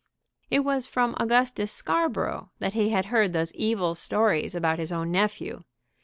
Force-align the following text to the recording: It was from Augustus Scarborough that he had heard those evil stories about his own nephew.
It 0.49 0.61
was 0.61 0.87
from 0.87 1.13
Augustus 1.19 1.71
Scarborough 1.71 2.49
that 2.57 2.73
he 2.73 2.89
had 2.89 3.05
heard 3.13 3.33
those 3.33 3.53
evil 3.53 3.93
stories 3.93 4.55
about 4.55 4.79
his 4.79 4.91
own 4.91 5.11
nephew. 5.11 5.59